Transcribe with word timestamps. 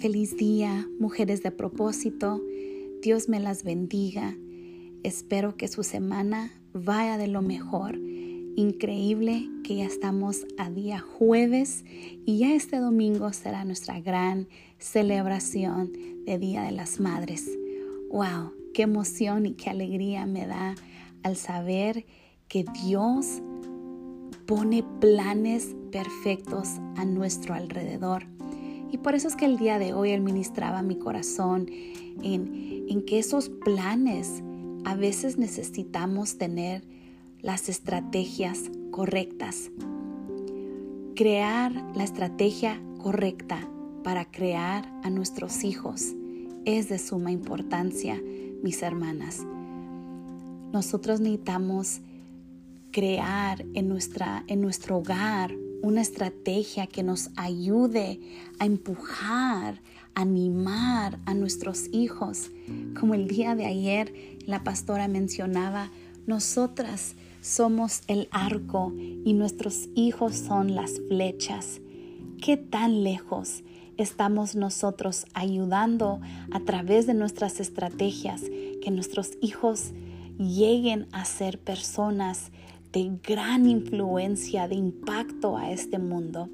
Feliz 0.00 0.34
día, 0.38 0.88
mujeres 0.98 1.42
de 1.42 1.50
propósito. 1.50 2.40
Dios 3.02 3.28
me 3.28 3.38
las 3.38 3.64
bendiga. 3.64 4.34
Espero 5.02 5.58
que 5.58 5.68
su 5.68 5.82
semana 5.82 6.58
vaya 6.72 7.18
de 7.18 7.26
lo 7.26 7.42
mejor. 7.42 7.98
Increíble 8.56 9.50
que 9.62 9.76
ya 9.76 9.84
estamos 9.84 10.46
a 10.56 10.70
día 10.70 11.00
jueves 11.00 11.84
y 12.24 12.38
ya 12.38 12.54
este 12.54 12.78
domingo 12.78 13.30
será 13.34 13.66
nuestra 13.66 14.00
gran 14.00 14.48
celebración 14.78 15.92
de 16.24 16.38
Día 16.38 16.62
de 16.62 16.72
las 16.72 16.98
Madres. 16.98 17.50
¡Wow! 18.10 18.54
¡Qué 18.72 18.84
emoción 18.84 19.44
y 19.44 19.52
qué 19.52 19.68
alegría 19.68 20.24
me 20.24 20.46
da 20.46 20.76
al 21.22 21.36
saber 21.36 22.06
que 22.48 22.64
Dios 22.84 23.42
pone 24.46 24.82
planes 24.98 25.76
perfectos 25.92 26.68
a 26.96 27.04
nuestro 27.04 27.52
alrededor. 27.52 28.39
Y 28.92 28.98
por 28.98 29.14
eso 29.14 29.28
es 29.28 29.36
que 29.36 29.44
el 29.44 29.58
día 29.58 29.78
de 29.78 29.92
hoy 29.92 30.10
Él 30.10 30.20
ministraba 30.20 30.82
mi 30.82 30.96
corazón 30.96 31.66
en, 32.22 32.86
en 32.88 33.02
que 33.04 33.18
esos 33.18 33.48
planes 33.48 34.42
a 34.84 34.94
veces 34.94 35.38
necesitamos 35.38 36.38
tener 36.38 36.82
las 37.40 37.68
estrategias 37.68 38.70
correctas. 38.90 39.70
Crear 41.14 41.72
la 41.94 42.04
estrategia 42.04 42.80
correcta 42.98 43.68
para 44.02 44.30
crear 44.30 44.90
a 45.02 45.10
nuestros 45.10 45.64
hijos 45.64 46.14
es 46.64 46.88
de 46.88 46.98
suma 46.98 47.30
importancia, 47.30 48.20
mis 48.62 48.82
hermanas. 48.82 49.46
Nosotros 50.72 51.20
necesitamos 51.20 52.00
crear 52.90 53.64
en, 53.74 53.88
nuestra, 53.88 54.44
en 54.46 54.60
nuestro 54.60 54.98
hogar 54.98 55.54
una 55.82 56.00
estrategia 56.00 56.86
que 56.86 57.02
nos 57.02 57.30
ayude 57.36 58.20
a 58.58 58.66
empujar, 58.66 59.80
animar 60.14 61.18
a 61.24 61.34
nuestros 61.34 61.86
hijos. 61.92 62.50
Como 62.98 63.14
el 63.14 63.28
día 63.28 63.54
de 63.54 63.66
ayer 63.66 64.12
la 64.46 64.62
pastora 64.62 65.08
mencionaba, 65.08 65.90
nosotras 66.26 67.14
somos 67.40 68.02
el 68.08 68.28
arco 68.30 68.92
y 68.96 69.32
nuestros 69.32 69.88
hijos 69.94 70.36
son 70.36 70.74
las 70.74 71.00
flechas. 71.08 71.80
¿Qué 72.42 72.56
tan 72.56 73.02
lejos 73.02 73.62
estamos 73.96 74.54
nosotros 74.54 75.26
ayudando 75.34 76.20
a 76.52 76.60
través 76.60 77.06
de 77.06 77.14
nuestras 77.14 77.60
estrategias 77.60 78.42
que 78.82 78.90
nuestros 78.90 79.32
hijos 79.40 79.92
lleguen 80.38 81.06
a 81.12 81.24
ser 81.24 81.58
personas 81.58 82.50
de 82.92 83.18
gran 83.22 83.68
influencia, 83.68 84.66
de 84.66 84.74
impacto 84.74 85.56
a 85.56 85.70
este 85.70 85.98
mundo. 85.98 86.48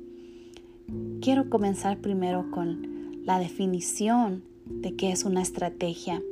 Quiero 1.20 1.48
comenzar 1.48 1.98
primero 1.98 2.50
con 2.50 3.22
la 3.24 3.38
definición 3.38 4.44
de 4.66 4.94
qué 4.94 5.12
es 5.12 5.24
una 5.24 5.42
estrategia. 5.42 6.22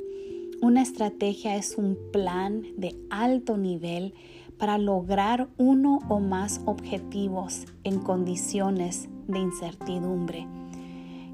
Una 0.61 0.81
estrategia 0.81 1.55
es 1.55 1.75
un 1.77 1.97
plan 2.13 2.63
de 2.77 2.95
alto 3.09 3.57
nivel 3.57 4.13
para 4.57 4.77
lograr 4.77 5.49
uno 5.57 5.99
o 6.07 6.19
más 6.19 6.61
objetivos 6.65 7.65
en 7.83 7.99
condiciones 7.99 9.09
de 9.27 9.39
incertidumbre. 9.39 10.47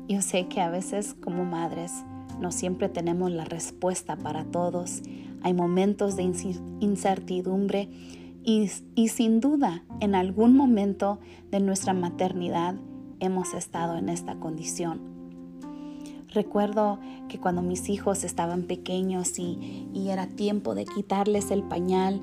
Yo 0.08 0.22
sé 0.22 0.48
que 0.48 0.62
a 0.62 0.70
veces 0.70 1.14
como 1.22 1.46
madres 1.46 1.92
no 2.40 2.52
siempre 2.52 2.90
tenemos 2.90 3.32
la 3.32 3.46
respuesta 3.46 4.16
para 4.16 4.46
todos. 4.46 5.02
Hay 5.44 5.54
momentos 5.54 6.16
de 6.16 6.24
incertidumbre 6.80 7.90
y, 8.44 8.68
sin 9.10 9.40
duda, 9.40 9.84
en 10.00 10.16
algún 10.16 10.56
momento 10.56 11.20
de 11.52 11.60
nuestra 11.60 11.94
maternidad 11.94 12.76
hemos 13.20 13.54
estado 13.54 13.98
en 13.98 14.10
esta 14.10 14.40
condición. 14.40 15.02
Recuerdo 16.34 17.00
que 17.30 17.40
cuando 17.40 17.62
mis 17.62 17.90
hijos 17.90 18.24
estaban 18.24 18.64
pequeños 18.64 19.38
y, 19.38 19.90
era 20.08 20.28
tiempo 20.28 20.76
de 20.76 20.86
quitarles 20.86 21.52
el 21.52 21.64
pañal, 21.64 22.22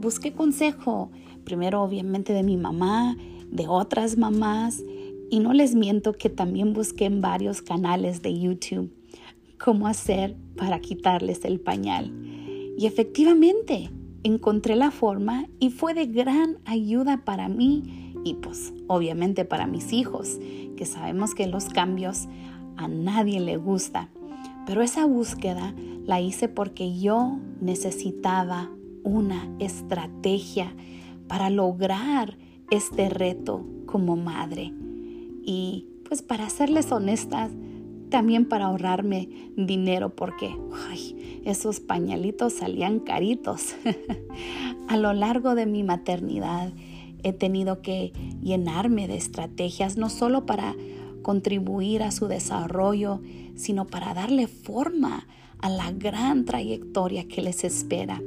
busqué 0.00 0.32
consejo, 0.32 1.10
primero 1.44 1.82
obviamente 1.82 2.32
de 2.32 2.42
mi 2.42 2.56
mamá, 2.56 3.16
de 3.50 3.68
otras 3.68 4.16
mamás, 4.18 4.82
y 5.30 5.38
no 5.38 5.52
les 5.52 5.74
miento 5.74 6.12
que 6.12 6.28
también 6.28 6.72
busqué 6.72 7.04
en 7.04 7.20
varios 7.20 7.62
canales 7.62 8.22
de 8.22 8.38
YouTube 8.38 8.92
cómo 9.60 9.86
hacer 9.86 10.34
para 10.56 10.80
quitarles 10.80 11.44
el 11.44 11.60
pañal. 11.60 12.12
Y 12.76 12.86
efectivamente, 12.86 13.90
encontré 14.22 14.76
la 14.76 14.90
forma 14.90 15.46
y 15.58 15.70
fue 15.70 15.94
de 15.94 16.06
gran 16.06 16.58
ayuda 16.64 17.24
para 17.24 17.48
mí 17.48 18.14
y 18.24 18.34
pues 18.34 18.74
obviamente 18.86 19.44
para 19.44 19.66
mis 19.66 19.92
hijos, 19.92 20.38
que 20.76 20.84
sabemos 20.84 21.34
que 21.34 21.46
los 21.46 21.66
cambios 21.66 22.28
a 22.76 22.88
nadie 22.88 23.40
le 23.40 23.56
gusta. 23.56 24.10
Pero 24.66 24.82
esa 24.82 25.06
búsqueda 25.06 25.74
la 26.04 26.20
hice 26.20 26.48
porque 26.48 26.98
yo 26.98 27.38
necesitaba 27.60 28.70
una 29.04 29.48
estrategia 29.58 30.74
para 31.28 31.50
lograr 31.50 32.36
este 32.70 33.08
reto 33.08 33.66
como 33.86 34.16
madre. 34.16 34.72
Y 35.44 35.86
pues 36.04 36.22
para 36.22 36.50
serles 36.50 36.92
honestas, 36.92 37.50
también 38.10 38.46
para 38.46 38.66
ahorrarme 38.66 39.28
dinero 39.56 40.14
porque 40.14 40.54
esos 41.44 41.80
pañalitos 41.80 42.52
salían 42.54 43.00
caritos. 43.00 43.74
a 44.88 44.96
lo 44.96 45.12
largo 45.12 45.54
de 45.54 45.66
mi 45.66 45.82
maternidad 45.82 46.72
he 47.22 47.32
tenido 47.32 47.82
que 47.82 48.12
llenarme 48.42 49.08
de 49.08 49.16
estrategias 49.16 49.96
no 49.96 50.10
solo 50.10 50.46
para 50.46 50.74
contribuir 51.22 52.02
a 52.02 52.10
su 52.10 52.26
desarrollo, 52.26 53.20
sino 53.54 53.86
para 53.86 54.14
darle 54.14 54.46
forma 54.46 55.26
a 55.58 55.68
la 55.68 55.92
gran 55.92 56.44
trayectoria 56.44 57.28
que 57.28 57.42
les 57.42 57.64
espera. 57.64 58.22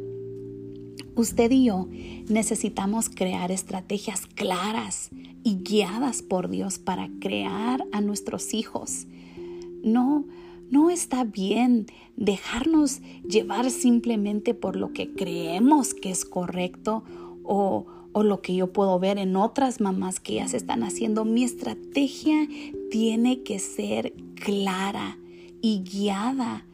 Usted 1.16 1.52
y 1.52 1.66
yo 1.66 1.88
necesitamos 2.28 3.10
crear 3.10 3.52
estrategias 3.52 4.26
claras 4.26 5.10
y 5.44 5.58
guiadas 5.58 6.22
por 6.22 6.50
Dios 6.50 6.80
para 6.80 7.10
crear 7.20 7.84
a 7.92 8.02
nuestros 8.02 8.54
hijos 8.54 9.08
no, 9.84 10.26
no 10.70 10.90
está 10.90 11.24
bien 11.24 11.88
dejarnos 12.16 13.02
llevar 13.28 13.70
simplemente 13.70 14.54
por 14.54 14.76
lo 14.76 14.94
que 14.94 15.14
creemos 15.14 15.94
que 15.94 16.12
es 16.12 16.26
correcto 16.26 17.04
o, 17.44 17.86
o 18.14 18.24
lo 18.24 18.42
que 18.42 18.56
yo 18.56 18.72
puedo 18.72 18.98
ver 19.00 19.18
en 19.18 19.36
otras 19.36 19.82
mamás 19.82 20.20
que 20.20 20.36
ya 20.36 20.48
se 20.48 20.58
están 20.58 20.84
haciendo. 20.84 21.26
Mi 21.26 21.44
estrategia 21.44 22.48
tiene 22.90 23.44
que 23.44 23.60
ser 23.60 24.14
clara 24.36 25.18
y 25.62 25.84
guiada 25.84 26.66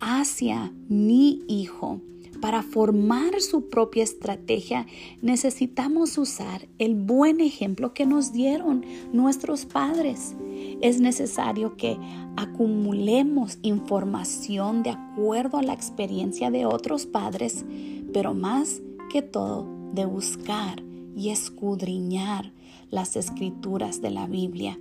hacia 0.00 0.72
mi 0.88 1.42
hijo. 1.48 2.00
Para 2.40 2.62
formar 2.62 3.40
su 3.40 3.68
propia 3.68 4.04
estrategia 4.04 4.86
necesitamos 5.22 6.18
usar 6.18 6.68
el 6.78 6.94
buen 6.94 7.40
ejemplo 7.40 7.94
que 7.94 8.06
nos 8.06 8.32
dieron 8.32 8.84
nuestros 9.12 9.66
padres. 9.66 10.36
Es 10.80 11.00
necesario 11.00 11.76
que 11.76 11.98
acumulemos 12.36 13.58
información 13.62 14.82
de 14.82 14.90
acuerdo 14.90 15.58
a 15.58 15.62
la 15.62 15.72
experiencia 15.72 16.50
de 16.50 16.66
otros 16.66 17.06
padres, 17.06 17.64
pero 18.12 18.34
más 18.34 18.80
que 19.10 19.22
todo 19.22 19.66
de 19.92 20.04
buscar 20.04 20.82
y 21.16 21.30
escudriñar 21.30 22.52
las 22.90 23.16
escrituras 23.16 24.00
de 24.00 24.10
la 24.10 24.26
Biblia, 24.26 24.78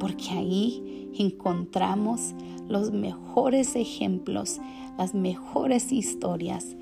porque 0.00 0.30
ahí 0.30 1.10
encontramos 1.18 2.34
los 2.68 2.90
mejores 2.90 3.76
ejemplos, 3.76 4.60
las 4.96 5.14
mejores 5.14 5.92
historias 5.92 6.74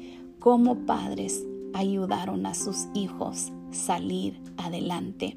cómo 0.43 0.75
padres 0.87 1.47
ayudaron 1.73 2.47
a 2.47 2.55
sus 2.55 2.89
hijos 2.94 3.53
salir 3.70 4.41
adelante. 4.56 5.37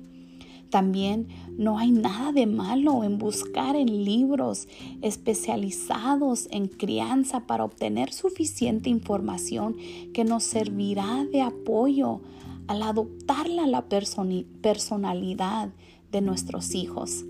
También 0.76 1.30
no 1.58 1.80
hay 1.80 1.90
nada 1.90 2.34
de 2.34 2.48
malo 2.48 3.06
en 3.06 3.18
buscar 3.18 3.78
en 3.78 4.04
libros 4.04 4.68
especializados 5.02 6.50
en 6.52 6.68
crianza 6.68 7.48
para 7.48 7.64
obtener 7.64 8.12
suficiente 8.12 8.90
información 8.90 9.78
que 10.14 10.26
nos 10.26 10.44
servirá 10.44 11.26
de 11.32 11.42
apoyo 11.42 12.20
al 12.68 12.84
adoptar 12.84 13.48
la 13.48 13.86
personalidad 13.88 15.70
de 16.12 16.20
nuestros 16.20 16.76
hijos. 16.76 17.24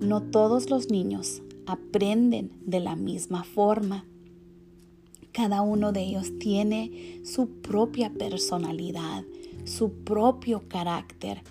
No 0.00 0.22
todos 0.22 0.70
los 0.70 0.88
niños 0.88 1.42
aprenden 1.66 2.50
de 2.64 2.80
la 2.80 2.96
misma 2.96 3.44
forma. 3.44 4.06
Cada 5.32 5.60
uno 5.60 5.92
de 5.92 6.00
ellos 6.00 6.38
tiene 6.38 7.20
su 7.26 7.60
propia 7.60 8.08
personalidad, 8.08 9.22
su 9.66 9.92
propio 9.92 10.62
carácter. 10.66 11.42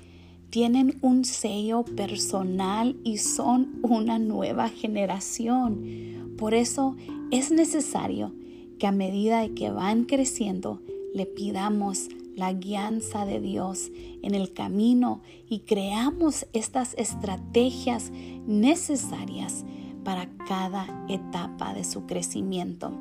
Tienen 0.53 0.99
un 1.01 1.25
sello 1.25 1.83
personal 1.83 2.95
y 3.03 3.17
son 3.17 3.79
una 3.81 4.19
nueva 4.19 4.69
generación. 4.69 6.35
Por 6.37 6.53
eso 6.53 6.95
es 7.31 7.49
necesario 7.49 8.31
que 8.77 8.85
a 8.85 8.91
medida 8.91 9.39
de 9.39 9.55
que 9.55 9.71
van 9.71 10.03
creciendo 10.03 10.79
le 11.11 11.25
pidamos 11.25 12.07
la 12.35 12.53
guianza 12.53 13.25
de 13.25 13.39
Dios 13.39 13.91
en 14.21 14.35
el 14.35 14.53
camino 14.53 15.23
y 15.49 15.61
creamos 15.61 16.45
estas 16.53 16.93
estrategias 16.99 18.11
necesarias 18.45 19.65
para 20.03 20.29
cada 20.47 21.03
etapa 21.09 21.73
de 21.73 21.83
su 21.83 22.05
crecimiento. 22.05 22.91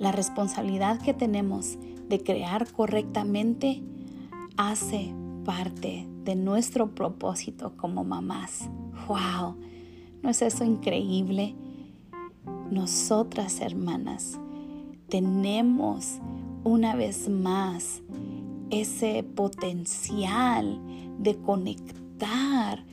La 0.00 0.10
responsabilidad 0.10 1.00
que 1.00 1.14
tenemos 1.14 1.78
de 2.08 2.20
crear 2.24 2.66
correctamente 2.72 3.84
hace 4.56 5.14
parte 5.44 6.08
de 6.24 6.36
nuestro 6.36 6.94
propósito 6.94 7.76
como 7.76 8.04
mamás. 8.04 8.68
¡Wow! 9.08 9.56
¿No 10.22 10.30
es 10.30 10.42
eso 10.42 10.64
increíble? 10.64 11.54
Nosotras, 12.70 13.60
hermanas, 13.60 14.38
tenemos 15.08 16.18
una 16.64 16.94
vez 16.94 17.28
más 17.28 18.02
ese 18.70 19.22
potencial 19.22 20.80
de 21.18 21.36
conectar 21.36 22.84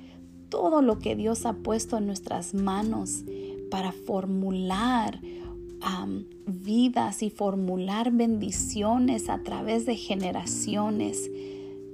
todo 0.50 0.82
lo 0.82 1.00
que 1.00 1.16
Dios 1.16 1.46
ha 1.46 1.54
puesto 1.54 1.98
en 1.98 2.08
nuestras 2.08 2.54
manos 2.54 3.24
para 3.70 3.92
formular 3.92 5.22
vidas 6.46 7.24
y 7.24 7.30
formular 7.30 8.12
bendiciones 8.12 9.30
a 9.30 9.44
través 9.44 9.86
de 9.86 9.96
generaciones. 9.96 11.30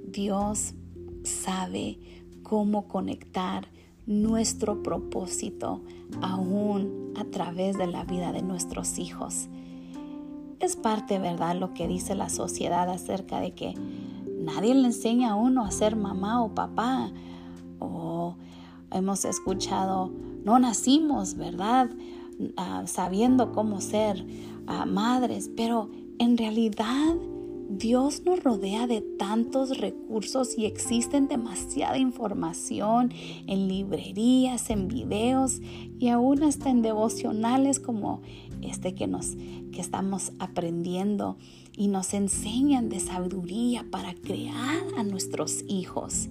Dios 0.06 0.74
sabe 1.26 1.98
cómo 2.42 2.88
conectar 2.88 3.68
nuestro 4.06 4.82
propósito 4.82 5.82
aún 6.22 7.12
a 7.16 7.24
través 7.24 7.76
de 7.76 7.86
la 7.86 8.04
vida 8.04 8.32
de 8.32 8.42
nuestros 8.42 8.98
hijos. 8.98 9.48
Es 10.60 10.76
parte, 10.76 11.18
¿verdad?, 11.18 11.56
lo 11.56 11.74
que 11.74 11.88
dice 11.88 12.14
la 12.14 12.28
sociedad 12.28 12.88
acerca 12.88 13.40
de 13.40 13.52
que 13.52 13.74
nadie 14.38 14.74
le 14.74 14.86
enseña 14.86 15.32
a 15.32 15.34
uno 15.34 15.64
a 15.64 15.70
ser 15.70 15.96
mamá 15.96 16.42
o 16.42 16.54
papá. 16.54 17.10
O 17.78 18.36
hemos 18.92 19.24
escuchado, 19.24 20.10
no 20.44 20.58
nacimos, 20.58 21.34
¿verdad?, 21.34 21.90
ah, 22.56 22.84
sabiendo 22.86 23.52
cómo 23.52 23.80
ser 23.80 24.24
ah, 24.66 24.86
madres, 24.86 25.50
pero 25.54 25.90
en 26.18 26.38
realidad 26.38 27.16
Dios 27.68 28.22
nos 28.24 28.44
rodea 28.44 28.86
de 28.86 29.00
tantos 29.00 29.78
recursos 29.78 30.56
y 30.56 30.66
existen 30.66 31.26
demasiada 31.26 31.98
información 31.98 33.12
en 33.48 33.66
librerías, 33.66 34.70
en 34.70 34.86
videos 34.86 35.60
y 35.98 36.08
aún 36.08 36.44
hasta 36.44 36.70
en 36.70 36.82
devocionales 36.82 37.80
como 37.80 38.22
este 38.62 38.94
que 38.94 39.08
nos 39.08 39.34
que 39.72 39.80
estamos 39.80 40.32
aprendiendo 40.38 41.36
y 41.76 41.88
nos 41.88 42.14
enseñan 42.14 42.88
de 42.88 43.00
sabiduría 43.00 43.84
para 43.90 44.14
crear 44.14 44.82
a 44.96 45.02
nuestros 45.02 45.64
hijos. 45.68 46.28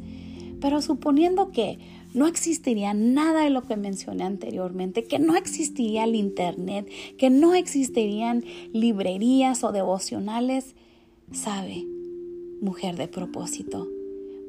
Pero 0.61 0.81
suponiendo 0.81 1.51
que 1.51 1.77
no 2.13 2.27
existiría 2.27 2.93
nada 2.93 3.43
de 3.43 3.49
lo 3.49 3.63
que 3.63 3.75
mencioné 3.75 4.23
anteriormente, 4.23 5.03
que 5.03 5.19
no 5.19 5.35
existiría 5.35 6.05
el 6.05 6.15
Internet, 6.15 6.89
que 7.17 7.29
no 7.29 7.53
existirían 7.53 8.43
librerías 8.71 9.63
o 9.63 9.73
devocionales, 9.73 10.75
Sabe, 11.31 11.85
mujer 12.61 12.95
de 12.95 13.07
propósito, 13.07 13.87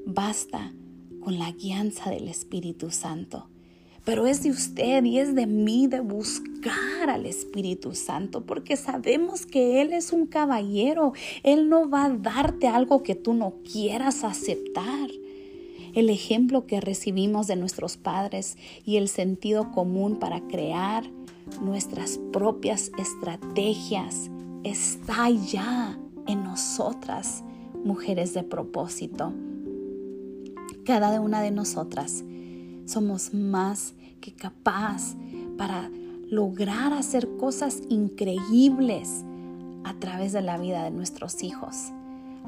basta 0.04 0.74
con 1.20 1.38
la 1.38 1.50
guianza 1.50 2.10
del 2.10 2.28
Espíritu 2.28 2.90
Santo. 2.90 3.48
Pero 4.04 4.26
es 4.26 4.42
de 4.42 4.50
usted 4.50 5.02
y 5.04 5.18
es 5.18 5.34
de 5.34 5.46
mí 5.46 5.88
de 5.88 6.00
buscar 6.00 7.08
al 7.08 7.26
Espíritu 7.26 7.94
Santo, 7.94 8.44
porque 8.44 8.76
sabemos 8.76 9.46
que 9.46 9.80
Él 9.80 9.92
es 9.94 10.12
un 10.12 10.26
caballero. 10.26 11.14
Él 11.42 11.68
no 11.68 11.88
va 11.88 12.04
a 12.04 12.10
darte 12.10 12.68
algo 12.68 13.02
que 13.02 13.14
tú 13.14 13.32
no 13.32 13.54
quieras 13.64 14.22
aceptar. 14.22 15.08
El 15.94 16.10
ejemplo 16.10 16.66
que 16.66 16.80
recibimos 16.80 17.46
de 17.46 17.56
nuestros 17.56 17.96
padres 17.96 18.58
y 18.84 18.98
el 18.98 19.08
sentido 19.08 19.72
común 19.72 20.18
para 20.18 20.40
crear 20.46 21.10
nuestras 21.62 22.20
propias 22.32 22.92
estrategias 22.98 24.30
está 24.62 25.30
ya 25.30 25.98
en 26.26 26.42
nosotras, 26.44 27.42
mujeres 27.84 28.34
de 28.34 28.42
propósito. 28.42 29.32
Cada 30.84 31.20
una 31.20 31.40
de 31.40 31.50
nosotras 31.50 32.24
somos 32.84 33.34
más 33.34 33.94
que 34.20 34.32
capaz 34.32 35.14
para 35.56 35.90
lograr 36.28 36.92
hacer 36.92 37.28
cosas 37.36 37.82
increíbles 37.88 39.24
a 39.84 39.94
través 39.94 40.32
de 40.32 40.42
la 40.42 40.58
vida 40.58 40.84
de 40.84 40.90
nuestros 40.90 41.42
hijos. 41.42 41.92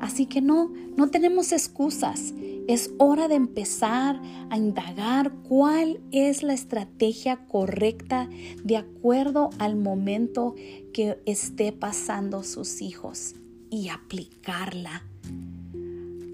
Así 0.01 0.27
que 0.27 0.41
no, 0.41 0.71
no 0.97 1.09
tenemos 1.09 1.51
excusas. 1.53 2.33
Es 2.69 2.93
hora 2.99 3.27
de 3.27 3.35
empezar 3.35 4.21
a 4.51 4.57
indagar 4.57 5.33
cuál 5.49 6.01
es 6.13 6.43
la 6.43 6.55
estrategia 6.55 7.47
correcta 7.47 8.29
de 8.63 8.77
acuerdo 8.77 9.51
al 9.59 9.75
momento 9.75 10.55
que 10.93 11.21
esté 11.27 11.73
pasando 11.73 12.45
sus 12.45 12.81
hijos 12.81 13.35
y 13.70 13.88
aplicarla. 13.88 15.03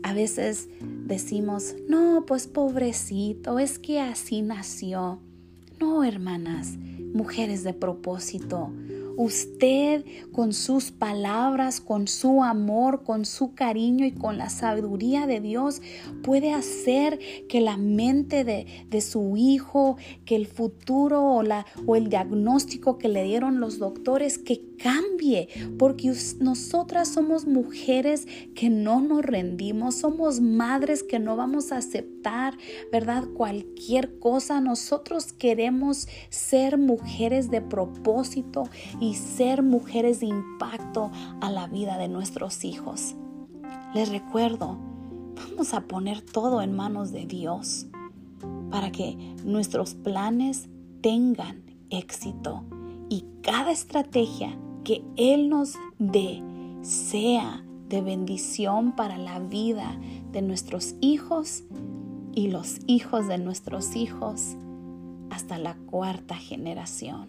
A 0.02 0.12
veces 0.12 0.68
decimos, 1.06 1.74
no, 1.88 2.24
pues 2.26 2.46
pobrecito, 2.46 3.58
es 3.58 3.78
que 3.78 4.00
así 4.00 4.42
nació. 4.42 5.20
No, 5.80 6.04
hermanas, 6.04 6.76
mujeres 7.14 7.64
de 7.64 7.74
propósito, 7.74 8.70
Usted 9.16 10.04
con 10.32 10.52
sus 10.52 10.90
palabras, 10.90 11.80
con 11.80 12.08
su 12.08 12.42
amor, 12.42 13.04
con 13.04 13.24
su 13.24 13.54
cariño 13.54 14.04
y 14.04 14.10
con 14.10 14.38
la 14.38 14.48
sabiduría 14.50 15.28
de 15.28 15.40
Dios 15.40 15.82
puede 16.24 16.52
hacer 16.52 17.20
que 17.48 17.60
la 17.60 17.76
mente 17.76 18.42
de, 18.42 19.00
su 19.00 19.36
hijo, 19.36 19.96
que 20.24 20.34
el 20.34 20.46
futuro 20.46 21.22
o, 21.22 21.42
la, 21.44 21.64
o 21.86 21.94
el 21.94 22.08
diagnóstico 22.08 22.98
que 22.98 23.08
le 23.08 23.22
dieron 23.22 23.60
los 23.60 23.78
doctores, 23.78 24.38
que 24.38 24.62
cambie, 24.78 25.48
porque 25.78 26.12
nosotras 26.40 27.08
somos 27.08 27.46
mujeres 27.46 28.26
que 28.54 28.70
no 28.70 29.00
nos 29.00 29.22
rendimos, 29.22 29.96
somos 29.96 30.40
madres 30.40 31.02
que 31.02 31.18
no 31.18 31.36
vamos 31.36 31.72
a 31.72 31.78
aceptar, 31.78 32.56
¿verdad? 32.92 33.24
Cualquier 33.34 34.18
cosa. 34.18 34.60
Nosotros 34.60 35.32
queremos 35.32 36.08
ser 36.30 36.78
mujeres 36.78 37.50
de 37.50 37.60
propósito 37.60 38.64
y 39.00 39.14
ser 39.14 39.62
mujeres 39.62 40.20
de 40.20 40.26
impacto 40.26 41.10
a 41.40 41.50
la 41.50 41.66
vida 41.66 41.98
de 41.98 42.08
nuestros 42.08 42.64
hijos. 42.64 43.14
Les 43.94 44.08
recuerdo, 44.08 44.78
vamos 45.34 45.74
a 45.74 45.82
poner 45.82 46.20
todo 46.20 46.62
en 46.62 46.72
manos 46.72 47.12
de 47.12 47.26
Dios 47.26 47.86
para 48.70 48.90
que 48.90 49.16
nuestros 49.44 49.94
planes 49.94 50.68
tengan 51.00 51.62
éxito 51.90 52.64
y 53.08 53.24
cada 53.42 53.70
estrategia 53.70 54.58
que 54.84 55.02
Él 55.16 55.48
nos 55.48 55.74
dé 55.98 56.42
sea 56.82 57.64
de 57.88 58.02
bendición 58.02 58.94
para 58.94 59.18
la 59.18 59.38
vida 59.38 59.98
de 60.32 60.42
nuestros 60.42 60.94
hijos 61.00 61.64
y 62.34 62.48
los 62.48 62.78
hijos 62.86 63.28
de 63.28 63.38
nuestros 63.38 63.96
hijos 63.96 64.56
hasta 65.30 65.58
la 65.58 65.74
cuarta 65.74 66.36
generación. 66.36 67.28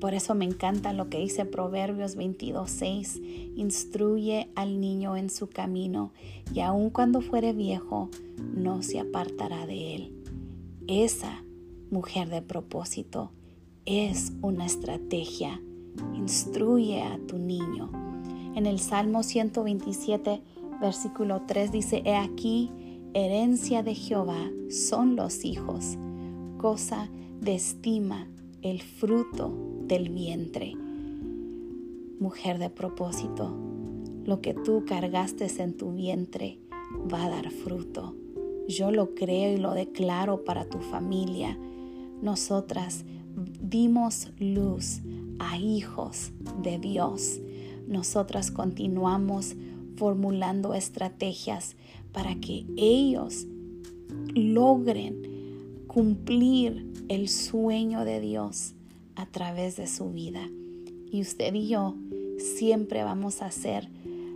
Por 0.00 0.14
eso 0.14 0.34
me 0.34 0.44
encanta 0.44 0.92
lo 0.92 1.08
que 1.08 1.20
dice 1.20 1.44
Proverbios 1.44 2.16
22:6. 2.16 3.20
Instruye 3.56 4.50
al 4.56 4.80
niño 4.80 5.16
en 5.16 5.30
su 5.30 5.48
camino 5.48 6.12
y 6.52 6.58
aun 6.60 6.90
cuando 6.90 7.20
fuere 7.20 7.52
viejo, 7.52 8.10
no 8.52 8.82
se 8.82 8.98
apartará 8.98 9.64
de 9.64 9.94
él. 9.94 10.12
Esa 10.88 11.44
mujer 11.90 12.28
de 12.30 12.42
propósito 12.42 13.30
es 13.86 14.32
una 14.42 14.66
estrategia. 14.66 15.60
Instruye 16.14 17.02
a 17.02 17.18
tu 17.26 17.38
niño. 17.38 17.90
En 18.54 18.66
el 18.66 18.78
Salmo 18.78 19.22
127, 19.22 20.42
versículo 20.80 21.42
3 21.46 21.72
dice, 21.72 22.02
He 22.04 22.16
aquí, 22.16 22.70
herencia 23.14 23.82
de 23.82 23.94
Jehová 23.94 24.50
son 24.70 25.16
los 25.16 25.44
hijos, 25.44 25.96
cosa 26.58 27.08
de 27.40 27.54
estima 27.54 28.28
el 28.62 28.80
fruto 28.80 29.52
del 29.86 30.08
vientre. 30.08 30.74
Mujer 32.20 32.58
de 32.58 32.70
propósito, 32.70 33.56
lo 34.24 34.40
que 34.40 34.54
tú 34.54 34.84
cargaste 34.86 35.48
en 35.60 35.76
tu 35.76 35.92
vientre 35.92 36.60
va 37.12 37.24
a 37.24 37.28
dar 37.28 37.50
fruto. 37.50 38.14
Yo 38.68 38.92
lo 38.92 39.14
creo 39.14 39.54
y 39.54 39.56
lo 39.56 39.74
declaro 39.74 40.44
para 40.44 40.64
tu 40.68 40.78
familia. 40.78 41.58
Nosotras 42.22 43.04
dimos 43.60 44.30
luz 44.38 45.00
a 45.38 45.58
hijos 45.58 46.32
de 46.62 46.78
Dios. 46.78 47.40
Nosotras 47.86 48.50
continuamos 48.50 49.54
formulando 49.96 50.74
estrategias 50.74 51.76
para 52.12 52.34
que 52.36 52.64
ellos 52.76 53.46
logren 54.34 55.84
cumplir 55.86 56.90
el 57.08 57.28
sueño 57.28 58.04
de 58.04 58.20
Dios 58.20 58.74
a 59.14 59.26
través 59.26 59.76
de 59.76 59.86
su 59.86 60.10
vida. 60.10 60.48
Y 61.10 61.20
usted 61.20 61.54
y 61.54 61.68
yo 61.68 61.94
siempre 62.38 63.04
vamos 63.04 63.42
a 63.42 63.50
ser 63.50 63.88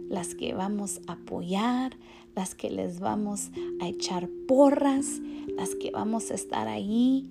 las 0.09 0.35
que 0.35 0.55
vamos 0.55 1.01
a 1.07 1.13
apoyar, 1.15 1.97
las 2.35 2.55
que 2.55 2.71
les 2.71 3.01
vamos 3.01 3.51
a 3.81 3.89
echar 3.89 4.29
porras, 4.47 5.21
las 5.57 5.75
que 5.75 5.91
vamos 5.91 6.31
a 6.31 6.35
estar 6.35 6.69
ahí 6.69 7.31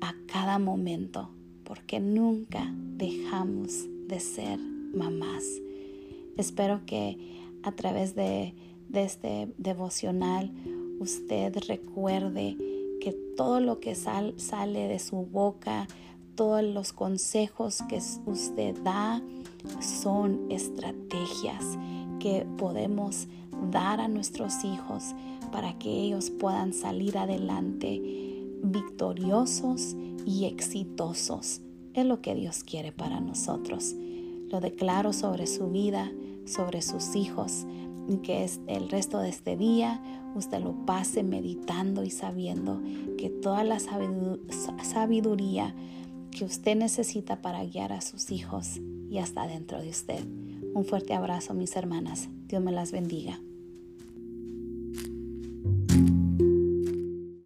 a 0.00 0.14
cada 0.26 0.58
momento, 0.58 1.30
porque 1.64 2.00
nunca 2.00 2.72
dejamos 2.96 3.86
de 4.08 4.20
ser 4.20 4.58
mamás. 4.58 5.44
Espero 6.36 6.82
que 6.86 7.18
a 7.62 7.72
través 7.72 8.14
de, 8.14 8.54
este 8.92 9.52
devocional 9.58 10.52
usted 11.00 11.56
recuerde 11.66 12.56
que 13.00 13.12
todo 13.36 13.58
lo 13.58 13.80
que 13.80 13.96
sale 13.96 14.88
de 14.88 14.98
su 15.00 15.16
boca, 15.16 15.88
todos 16.36 16.62
los 16.62 16.92
consejos 16.92 17.82
que 17.88 18.00
usted 18.26 18.76
da 18.82 19.20
son 19.80 20.50
estrategias 20.50 21.64
que 22.20 22.46
podemos 22.56 23.26
dar 23.72 24.00
a 24.00 24.08
nuestros 24.08 24.64
hijos 24.64 25.14
para 25.50 25.76
que 25.78 25.90
ellos 25.90 26.30
puedan 26.30 26.72
salir 26.72 27.18
adelante 27.18 28.00
victoriosos 28.62 29.96
y 30.24 30.46
exitosos. 30.46 31.60
Es 31.94 32.06
lo 32.06 32.20
que 32.20 32.34
Dios 32.34 32.64
quiere 32.64 32.92
para 32.92 33.20
nosotros. 33.20 33.94
Lo 34.50 34.60
declaro 34.60 35.12
sobre 35.12 35.46
su 35.46 35.68
vida, 35.70 36.10
sobre 36.44 36.82
sus 36.82 37.16
hijos, 37.16 37.66
y 38.08 38.18
que 38.18 38.48
el 38.66 38.90
resto 38.90 39.18
de 39.18 39.30
este 39.30 39.56
día 39.56 40.02
usted 40.34 40.60
lo 40.60 40.84
pase 40.84 41.22
meditando 41.22 42.04
y 42.04 42.10
sabiendo 42.10 42.82
que 43.16 43.30
toda 43.30 43.64
la 43.64 43.78
sabiduría 43.78 45.74
que 46.30 46.44
usted 46.44 46.76
necesita 46.76 47.40
para 47.40 47.64
guiar 47.64 47.92
a 47.92 48.00
sus 48.00 48.30
hijos 48.30 48.80
ya 49.08 49.22
está 49.22 49.46
dentro 49.46 49.80
de 49.80 49.88
usted. 49.88 50.24
Un 50.74 50.84
fuerte 50.84 51.14
abrazo, 51.14 51.54
mis 51.54 51.76
hermanas. 51.76 52.28
Dios 52.48 52.62
me 52.62 52.72
las 52.72 52.90
bendiga. 52.90 53.38